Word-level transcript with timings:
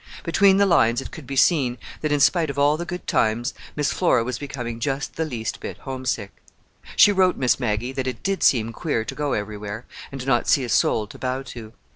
Between 0.23 0.57
the 0.57 0.65
lines 0.65 0.99
it 0.99 1.11
could 1.11 1.27
be 1.27 1.35
seen 1.35 1.77
that 2.01 2.11
in 2.11 2.19
spite 2.19 2.49
of 2.49 2.57
all 2.57 2.75
the 2.75 2.85
good 2.87 3.05
times, 3.05 3.53
Miss 3.75 3.91
Flora 3.93 4.23
was 4.23 4.39
becoming 4.39 4.79
just 4.79 5.15
the 5.15 5.25
least 5.25 5.59
bit 5.59 5.77
homesick. 5.77 6.31
She 6.95 7.11
wrote 7.11 7.37
Miss 7.37 7.59
Maggie 7.59 7.91
that 7.91 8.07
it 8.07 8.23
did 8.23 8.41
seem 8.41 8.73
queer 8.73 9.05
to 9.05 9.13
go 9.13 9.33
everywhere, 9.33 9.85
and 10.11 10.25
not 10.25 10.47
see 10.47 10.63
a 10.63 10.69
soul 10.69 11.05
to 11.05 11.19
bow 11.19 11.43
to. 11.43 11.73